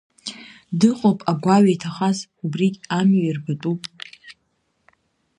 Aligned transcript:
Дыҟоуп 0.79 1.19
агәаҩа 1.31 1.73
иҭахаз, 1.75 2.17
убригь 2.43 2.79
амҩа 2.97 3.25
ирбатәуп. 3.27 3.81